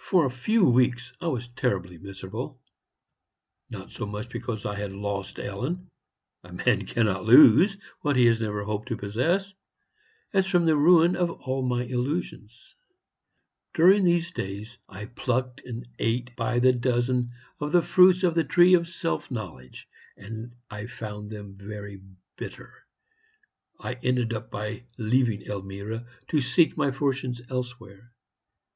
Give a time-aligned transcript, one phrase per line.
[0.00, 2.60] "For a few weeks I was terribly miserable;
[3.70, 5.86] not so much because I had lost Ellen
[6.42, 9.54] a man cannot lose what he has never hoped to possess
[10.32, 12.74] as from the ruin of all my illusions.
[13.74, 17.30] During those days I plucked and ate by the dozen
[17.60, 19.86] of the fruits of the tree of self knowledge,
[20.16, 22.02] and I found them very
[22.36, 22.86] bitter.
[23.78, 28.12] I ended by leaving Elmira, to seek my fortunes elsewhere.